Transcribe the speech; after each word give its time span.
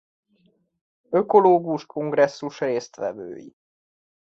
Ökológus 1.09 1.85
Kongresszus 1.85 2.59
résztvevői. 2.59 3.55